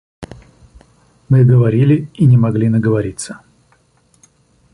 Мы 1.29 1.45
говорили 1.45 2.09
и 2.15 2.25
не 2.25 2.35
могли 2.35 2.69
наговориться. 2.69 3.39